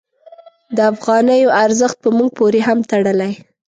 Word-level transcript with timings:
د 0.75 0.77
افغانیو 0.91 1.55
ارزښت 1.65 1.97
په 2.03 2.09
موږ 2.17 2.29
پورې 2.39 2.59
هم 2.67 2.79
تړلی. 2.91 3.33